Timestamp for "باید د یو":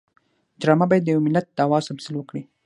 0.89-1.25